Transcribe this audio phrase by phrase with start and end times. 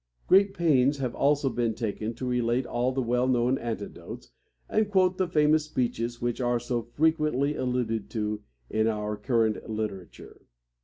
[0.25, 4.31] Great pains have also been taken to relate all the well known anecdotes
[4.67, 10.47] and quote the famous speeches which are so frequently alluded to in our current literature.